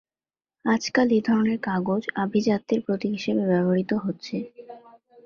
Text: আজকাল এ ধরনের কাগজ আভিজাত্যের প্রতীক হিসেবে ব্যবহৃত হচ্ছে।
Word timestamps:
আজকাল 0.65 1.07
এ 1.11 1.27
ধরনের 1.27 1.59
কাগজ 1.67 2.01
আভিজাত্যের 2.23 2.79
প্রতীক 2.85 3.11
হিসেবে 3.17 3.43
ব্যবহৃত 3.47 3.91
হচ্ছে। 4.05 4.35